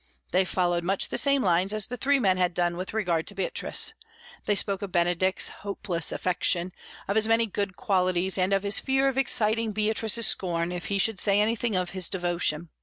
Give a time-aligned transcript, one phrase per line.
[0.31, 3.35] They followed much the same lines as the three men had done with regard to
[3.35, 3.93] Beatrice.
[4.45, 6.71] They spoke of Benedick's hopeless affection,
[7.07, 10.97] of his many good qualities, and of his fear of exciting Beatrice's scorn if he
[10.97, 12.69] should say anything of his devotion.